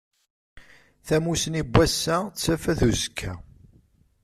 Tamusni 1.07 1.61
n 1.63 1.69
wass-a 1.73 2.17
d 2.27 2.35
tafat 2.43 2.79
n 2.83 2.87
uzekka 2.93 3.33